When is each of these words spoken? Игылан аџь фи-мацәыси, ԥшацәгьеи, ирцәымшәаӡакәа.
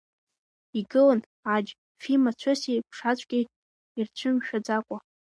Игылан 0.79 1.21
аџь 1.55 1.71
фи-мацәыси, 2.01 2.85
ԥшацәгьеи, 2.89 3.45
ирцәымшәаӡакәа. 3.99 4.97